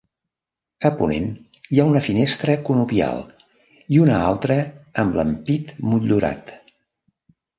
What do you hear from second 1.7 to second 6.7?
hi ha una finestra conopial i una altra amb l'ampit motllurat.